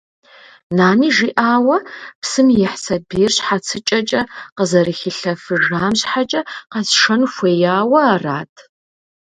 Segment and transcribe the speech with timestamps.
[0.77, 1.77] Нани жиӏауэ,
[2.21, 4.21] псым ихь сабийр щхьэцыкӏэкӏэ
[4.55, 8.53] къызэрыхилъэфыжам щхьэкӏэ къэсшэн хуеяуэ арат?